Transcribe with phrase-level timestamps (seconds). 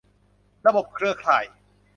[0.65, 1.45] ระบบเครือข่าย